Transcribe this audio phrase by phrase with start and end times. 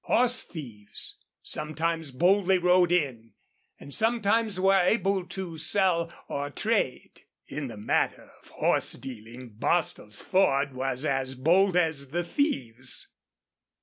[0.05, 3.35] Horse thieves sometimes boldly rode in,
[3.79, 7.21] and sometimes were able to sell or trade.
[7.45, 13.09] In the matter of horse dealing Bostil's Ford was as bold as the thieves.